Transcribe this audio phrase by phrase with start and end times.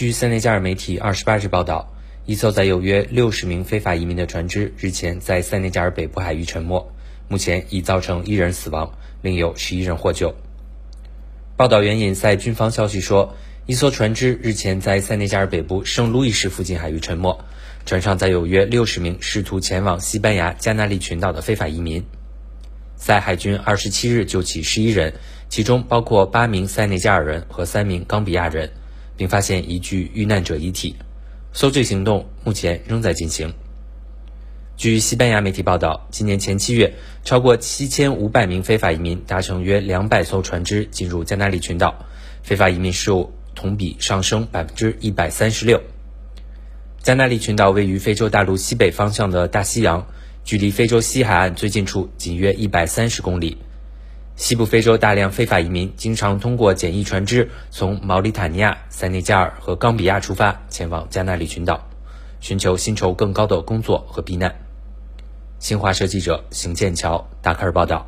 [0.00, 1.92] 据塞内加尔媒体二十八日报道，
[2.24, 6.90] 一艘载有约六十名非法移民的船只日前在塞内加尔北部海域沉没，
[7.28, 10.34] 目前已造成一人死亡，另有十一人获救。
[11.54, 13.34] 报道援引塞军方消息说，
[13.66, 17.38] 一艘船只日前在塞内加尔北部圣路易市附近海域沉没，
[17.84, 22.02] 船上载有约六十名试图前往西班牙加那利群岛的非法移民。
[22.96, 25.12] 塞海军二十七日救起十一人，
[25.50, 28.70] 其中包括八名塞内加尔人和三名冈比亚人，
[29.20, 30.96] 并发现一具遇难者遗体。
[31.52, 33.52] 搜救行动目前仍在进行。
[34.78, 42.06] 据西班牙媒体报道，今年前七月，超过七千五百名非法移民搭乘约两百艘船只进入加那利群岛，
[42.42, 45.82] 非法移民数同比上升百分之一百三十六。
[47.02, 50.06] 加那利群岛位于非洲大陆西北方向的大西洋。
[50.44, 53.58] 距离非洲西海岸最近处仅约一百三十公里。
[54.36, 61.88] 西部非洲大量非法移民经常通过简易船只从毛里塔尼亚、塞内加尔和冈比亚出发，前往加纳利群岛，
[62.40, 64.54] 寻求薪酬更高的工作和避难。
[65.58, 68.06] 新华社记者邢剑桥达喀尔报道。